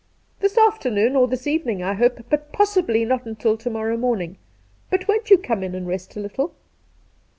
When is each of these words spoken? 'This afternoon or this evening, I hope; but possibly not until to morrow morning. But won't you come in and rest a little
'This 0.41 0.57
afternoon 0.57 1.15
or 1.15 1.27
this 1.27 1.45
evening, 1.45 1.83
I 1.83 1.93
hope; 1.93 2.25
but 2.27 2.51
possibly 2.51 3.05
not 3.05 3.27
until 3.27 3.55
to 3.57 3.69
morrow 3.69 3.97
morning. 3.97 4.37
But 4.89 5.07
won't 5.07 5.29
you 5.29 5.37
come 5.37 5.61
in 5.61 5.75
and 5.75 5.85
rest 5.87 6.15
a 6.15 6.19
little 6.19 6.55